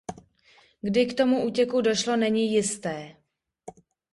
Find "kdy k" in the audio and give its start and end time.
0.81-1.13